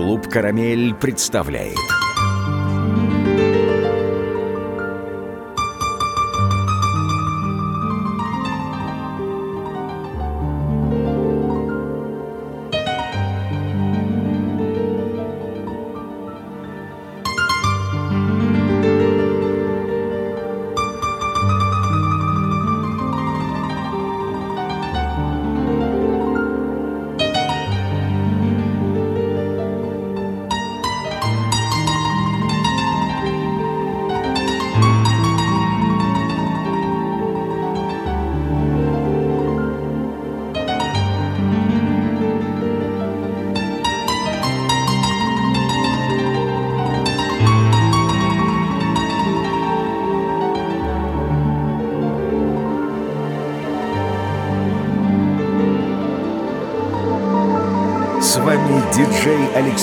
Клуб 0.00 0.28
«Карамель» 0.28 0.94
представляет 0.94 1.76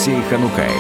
Алексей 0.08 0.24
Ханукаев. 0.30 0.77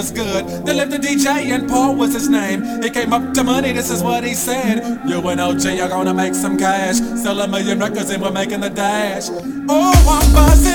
was 0.00 0.10
good. 0.12 0.64
They 0.64 0.72
left 0.72 0.92
the 0.92 0.96
DJ 0.96 1.52
and 1.54 1.68
Paul 1.68 1.94
was 1.94 2.14
his 2.14 2.26
name. 2.26 2.82
He 2.82 2.88
came 2.88 3.12
up 3.12 3.34
to 3.34 3.44
money, 3.44 3.72
this 3.72 3.90
is 3.90 4.02
what 4.02 4.24
he 4.24 4.32
said. 4.32 4.98
You 5.06 5.20
and 5.28 5.38
OG 5.38 5.78
are 5.78 5.90
gonna 5.90 6.14
make 6.14 6.34
some 6.34 6.56
cash. 6.56 6.96
Sell 7.22 7.38
a 7.38 7.46
million 7.46 7.78
records 7.78 8.08
and 8.08 8.22
we're 8.22 8.32
making 8.32 8.60
the 8.60 8.70
dash. 8.70 9.28
Oh, 9.68 9.92
I'm 10.16 10.32
buzzing. 10.32 10.69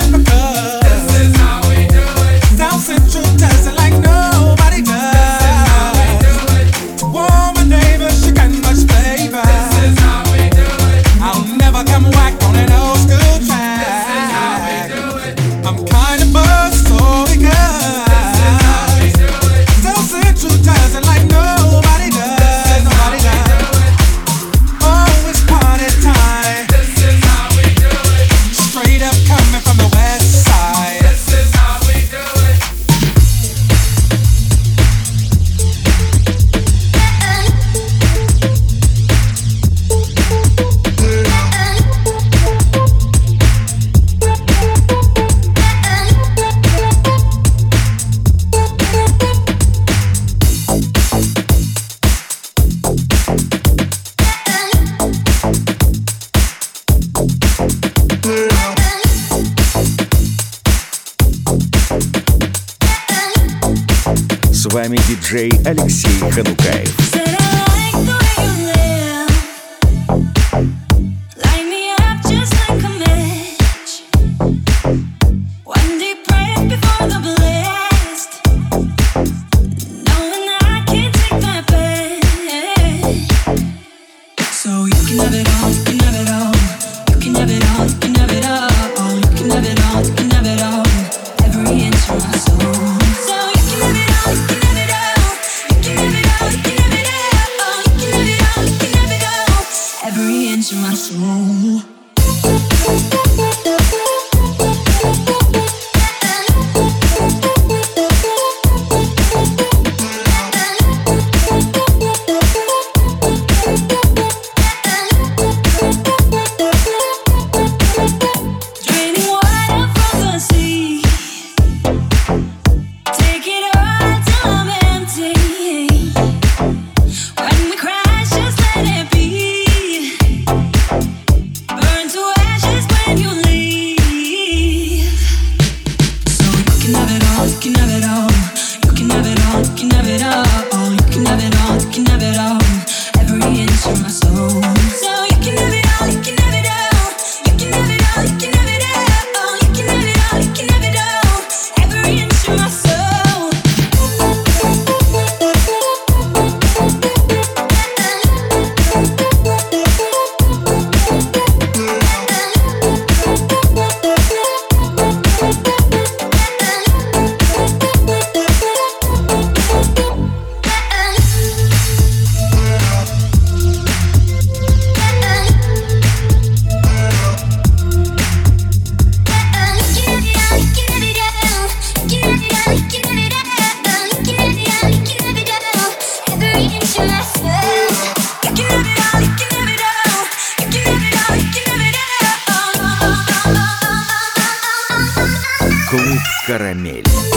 Карамель. 196.56 197.35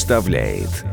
Представляет 0.00 0.89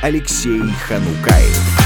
Алексей 0.00 0.60
Ханукаев. 0.86 1.77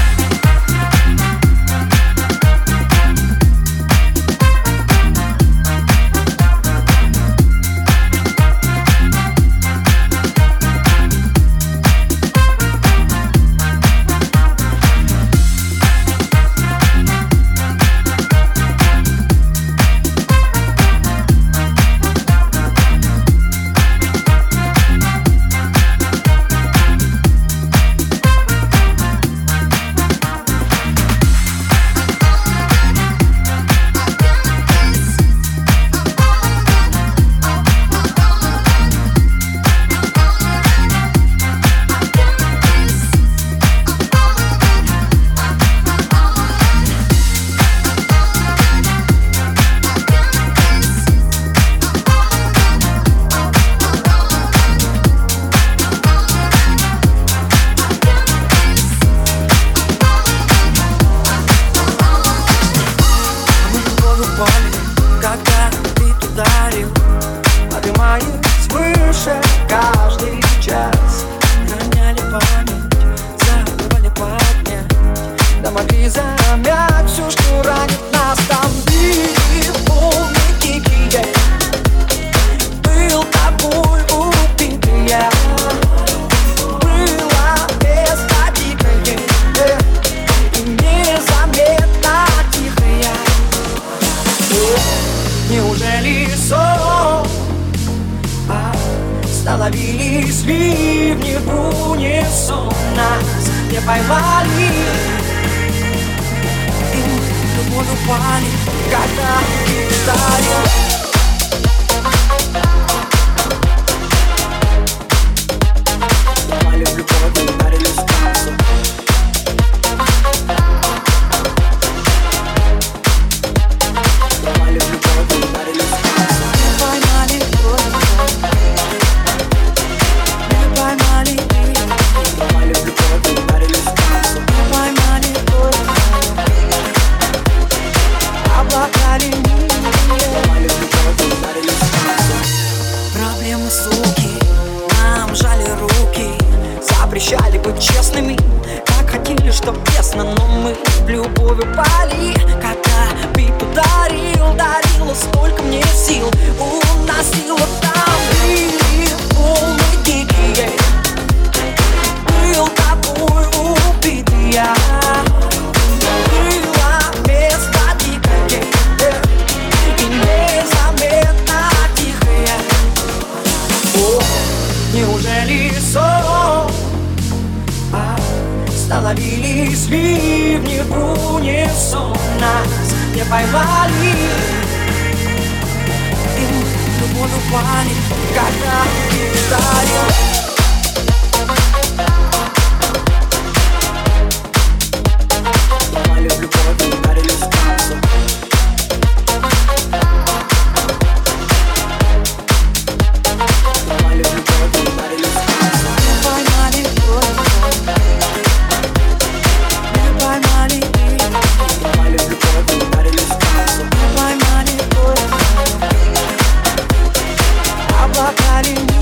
darling 218.53 218.92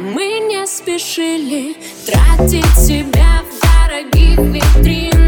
мы 0.00 0.40
не 0.48 0.66
спешили 0.66 1.76
тратить 2.06 2.64
себя 2.78 3.42
в 3.44 3.60
дорогих 3.60 4.38
витринах. 4.38 5.19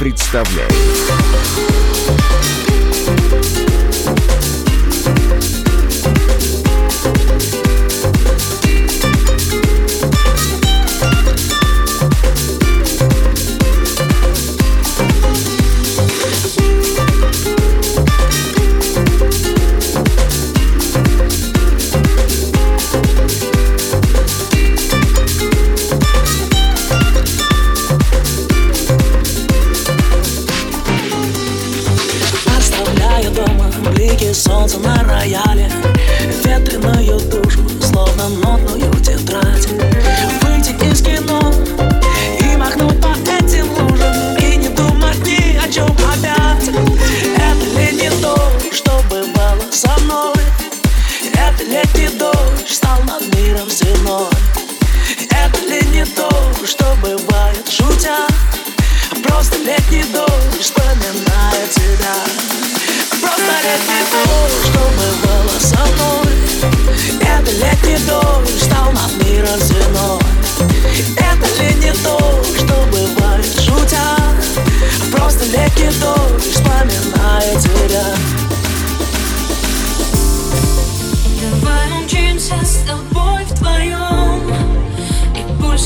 представляет. 0.00 1.19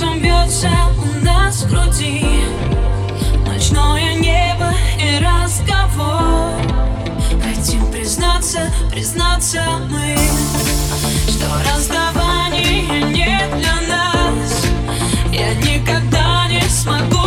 сердцем 0.04 0.20
бьется 0.20 0.70
у 0.98 1.24
нас 1.24 1.62
в 1.62 1.70
груди. 1.70 2.24
Ночное 3.46 4.14
небо 4.14 4.72
и 4.98 5.18
разговор. 5.18 6.52
Хотим 7.42 7.90
признаться, 7.90 8.72
признаться 8.90 9.62
мы 9.90 10.16
Что 11.28 11.46
расставание 11.70 13.02
не 13.02 13.40
для 13.56 13.74
нас. 13.88 14.66
Я 15.32 15.54
никогда 15.54 16.48
не 16.48 16.62
смогу 16.68 17.23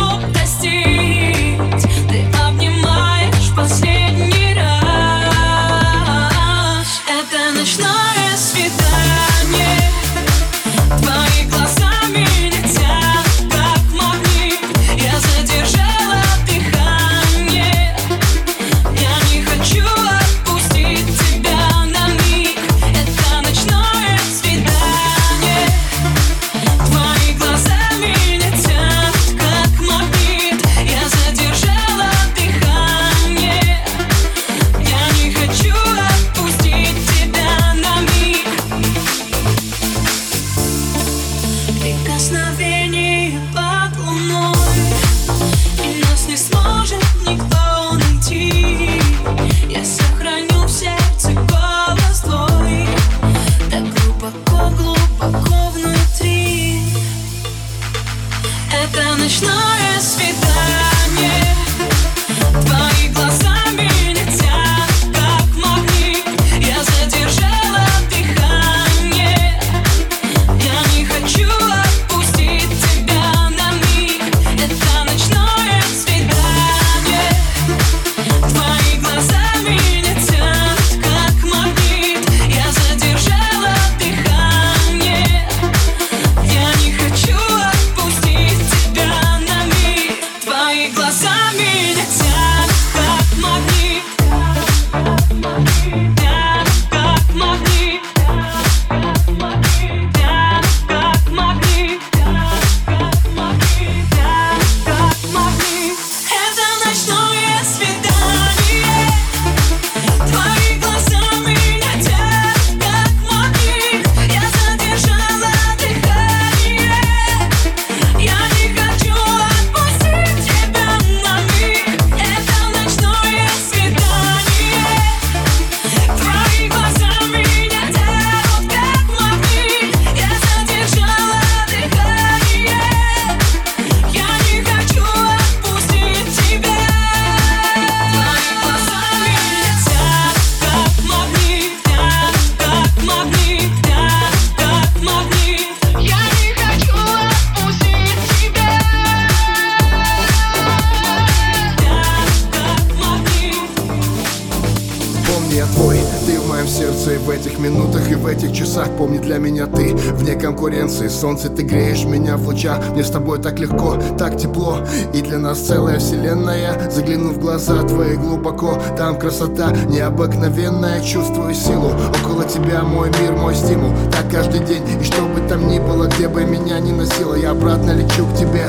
Солнце, 161.18 161.48
ты 161.48 161.62
греешь 161.62 162.04
меня 162.04 162.36
в 162.36 162.46
лучах. 162.46 162.78
Мне 162.90 163.02
с 163.02 163.10
тобой 163.10 163.40
так 163.40 163.58
легко, 163.58 163.96
так 164.16 164.36
тепло. 164.36 164.78
И 165.12 165.20
для 165.20 165.38
нас 165.38 165.58
целая 165.58 165.98
вселенная. 165.98 166.88
Загляну 166.90 167.32
в 167.32 167.40
глаза 167.40 167.82
твои 167.82 168.14
глубоко 168.14 168.78
Там 168.96 169.18
красота 169.18 169.72
необыкновенная. 169.88 171.00
Чувствую 171.00 171.54
силу. 171.54 171.90
Около 172.22 172.44
тебя 172.44 172.82
мой 172.82 173.10
мир, 173.20 173.32
мой 173.32 173.56
стимул. 173.56 173.90
Так 174.12 174.30
каждый 174.30 174.60
день 174.60 174.82
И 175.00 175.04
что 175.04 175.22
бы 175.22 175.40
там 175.48 175.66
ни 175.66 175.80
было, 175.80 176.06
где 176.06 176.28
бы 176.28 176.44
меня 176.44 176.78
ни 176.78 176.92
носило 176.92 177.34
Я 177.34 177.50
обратно 177.50 177.90
лечу 177.90 178.24
к 178.24 178.38
тебе. 178.38 178.66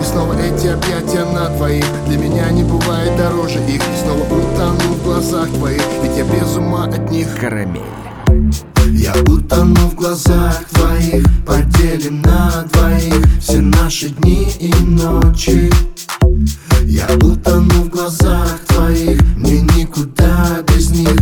И 0.00 0.04
снова 0.04 0.32
эти 0.32 0.68
объятия 0.68 1.26
на 1.26 1.50
двоих. 1.50 1.84
Для 2.08 2.16
меня 2.16 2.50
не 2.52 2.62
бывает 2.62 3.14
дороже 3.18 3.58
их. 3.68 3.82
И 3.82 4.02
снова 4.02 4.22
утону 4.22 4.94
в 4.94 5.04
глазах 5.04 5.50
твоих. 5.50 5.82
Ведь 6.02 6.16
я 6.16 6.24
без 6.24 6.56
ума 6.56 6.84
от 6.84 7.10
них. 7.10 7.28
Карамель. 7.38 7.82
Я 8.92 9.14
утону 9.22 9.88
в 9.88 9.94
глазах 9.94 10.64
твоих 10.72 11.24
Поделим 11.46 12.20
на 12.22 12.64
двоих. 12.72 13.24
Все 13.40 13.60
наши 13.60 14.10
дни 14.10 14.48
и 14.60 14.72
ночи. 14.84 15.70
Я 16.84 17.08
утону 17.22 17.84
в 17.84 17.88
глазах 17.88 18.60
твоих 18.68 19.20
Мне 19.36 19.60
никуда 19.60 20.62
без 20.68 20.90
них 20.90 21.16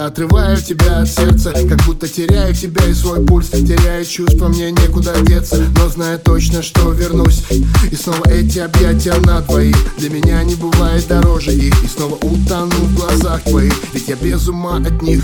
Будто 0.00 0.06
отрываю 0.06 0.56
тебя 0.56 1.00
от 1.00 1.08
сердца. 1.08 1.52
Как 1.52 1.84
будто 1.84 2.08
теряю 2.08 2.54
тебя 2.54 2.86
и 2.86 2.94
свой 2.94 3.22
пульс 3.26 3.50
Теряю 3.50 4.02
чувства, 4.06 4.48
мне 4.48 4.70
некуда 4.70 5.12
деться. 5.26 5.62
Но 5.76 5.90
знаю 5.90 6.18
точно, 6.18 6.62
что 6.62 6.92
вернусь. 6.92 7.44
И 7.90 7.94
снова 7.94 8.26
эти 8.30 8.60
объятия 8.60 9.12
на 9.26 9.42
двоих 9.42 9.76
Для 9.98 10.08
меня 10.08 10.42
не 10.42 10.54
бывает 10.54 11.06
дороже 11.06 11.52
их. 11.52 11.84
И 11.84 11.86
снова 11.86 12.14
утону 12.14 12.70
в 12.70 12.94
глазах 12.94 13.42
твоих. 13.42 13.74
Ведь 13.92 14.08
я 14.08 14.16
без 14.16 14.48
ума 14.48 14.78
от 14.78 15.02
них. 15.02 15.22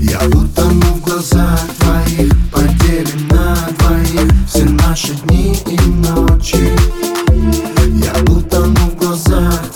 Я 0.00 0.18
утону 0.26 0.94
в 0.96 1.00
глазах 1.02 1.60
твоих. 1.78 2.32
Поделим 2.50 3.28
на 3.28 3.56
двоих. 3.78 4.32
Все 4.48 4.64
наши 4.64 5.14
дни 5.26 5.56
и 5.68 5.78
ночи. 5.78 6.68
Я 8.02 8.12
утону 8.24 8.90
в 8.90 8.96
глазах 8.96 9.73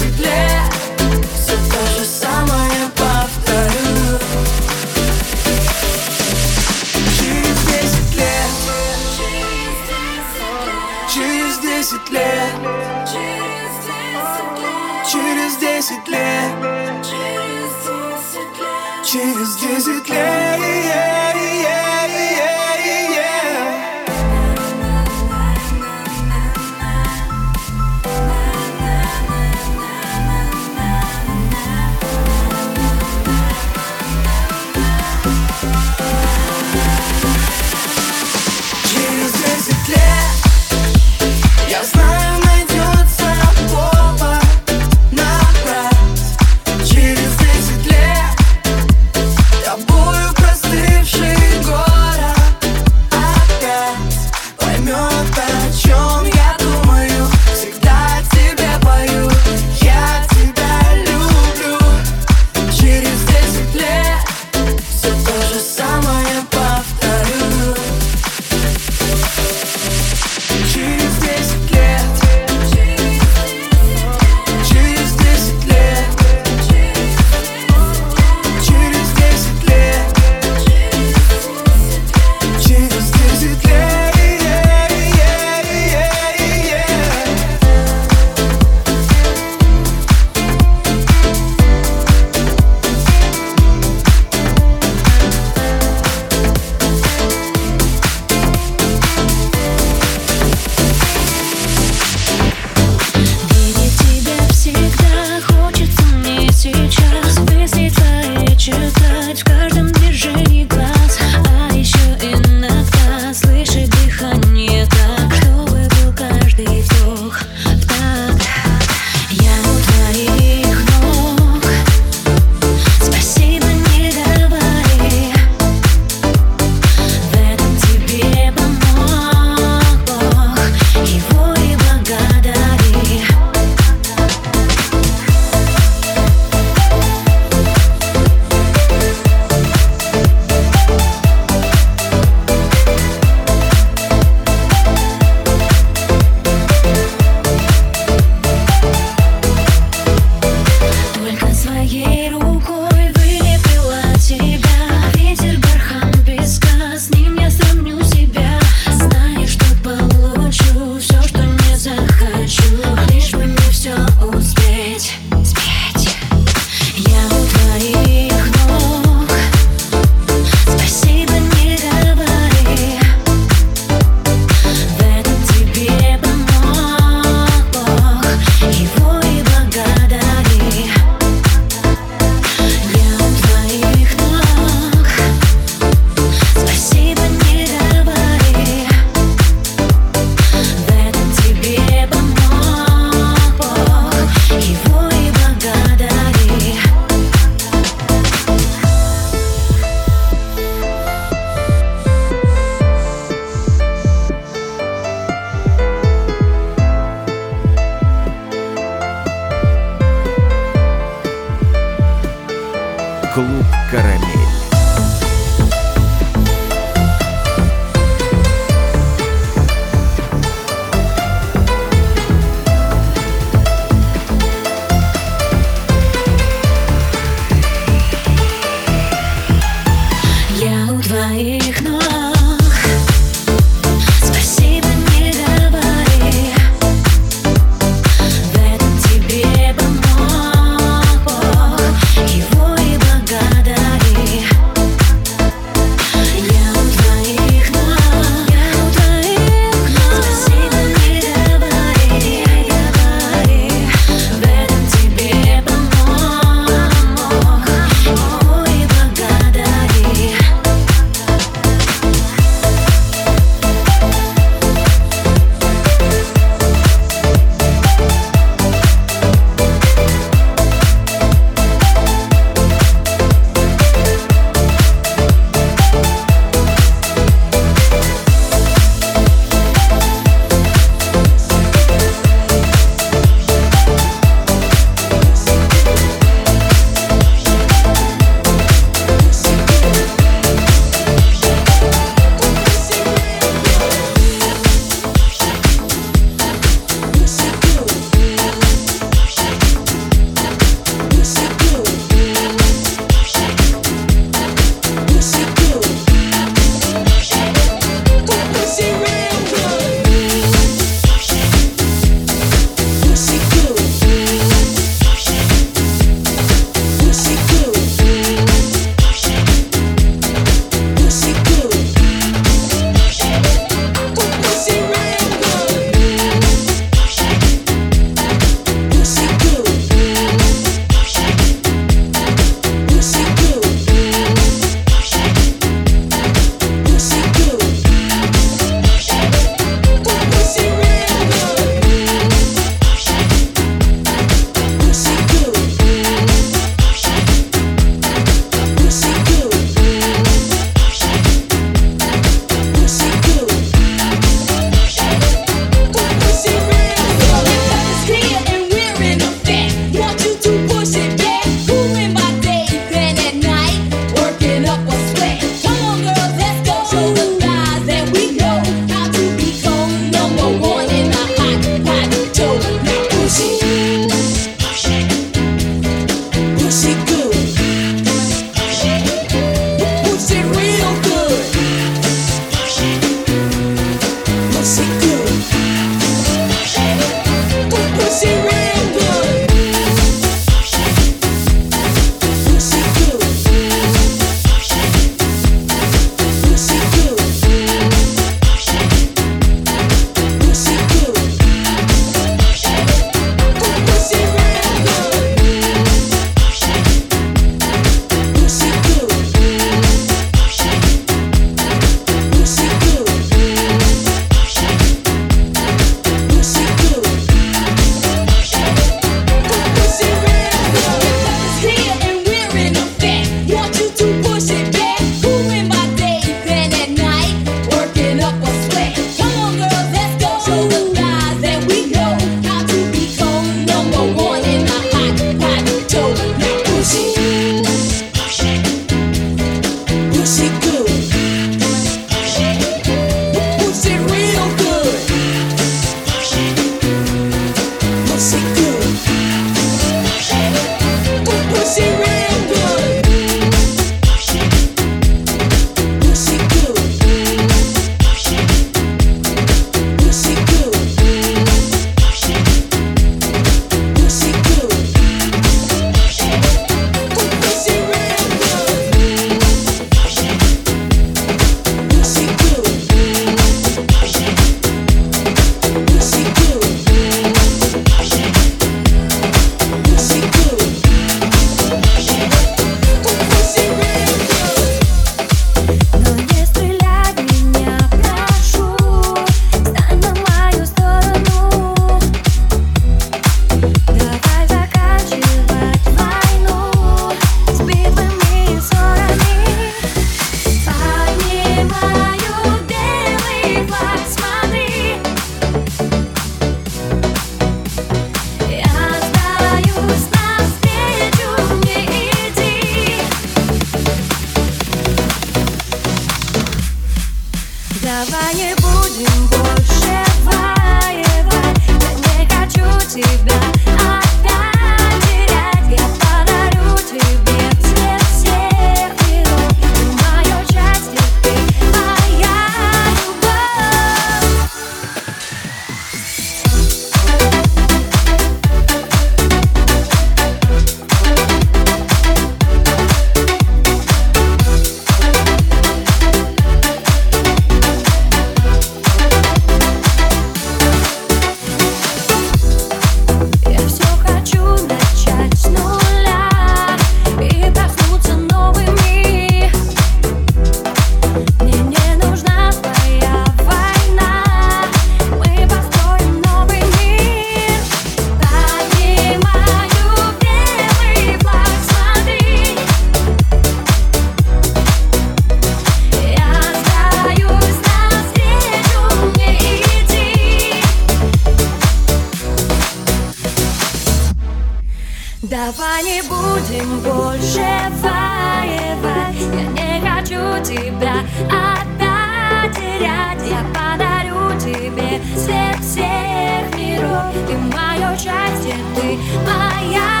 свет 595.16 595.58
всех 595.60 596.56
миров 596.56 597.14
Ты 597.26 597.36
мое 597.36 597.96
счастье, 597.96 598.56
ты 598.74 598.98
моя 599.26 600.00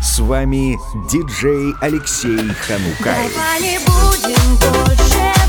С 0.00 0.18
вами 0.18 0.78
диджей 1.10 1.74
Алексей 1.80 2.36
Ханукай. 2.36 3.30
Давай 3.34 3.60
не 3.60 3.78
будем 3.78 4.56
больше 4.56 5.41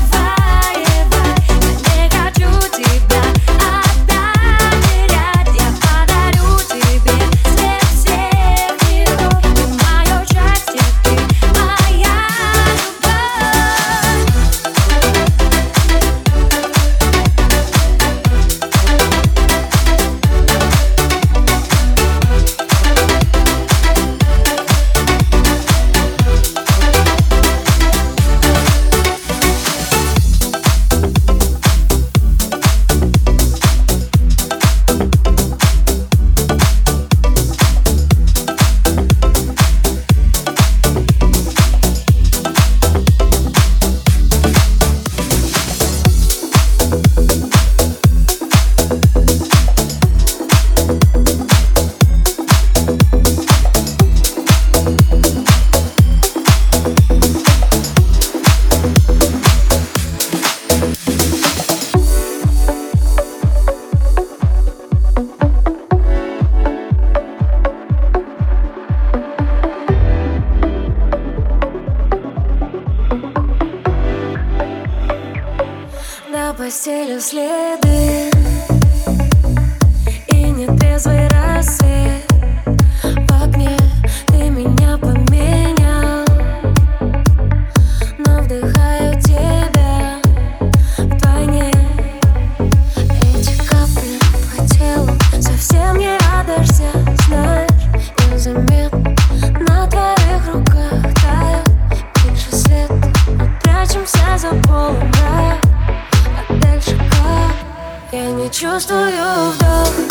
Oh. 109.66 110.03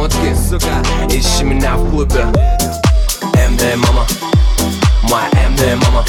mocki, 0.00 0.34
suka 0.34 0.82
Ищи 1.10 1.44
меня 1.44 1.76
в 1.76 1.90
клубе 1.90 2.24
МД 3.50 3.76
мама 3.76 4.06
Моя 5.02 5.48
МД 5.50 5.84
мама 5.84 6.04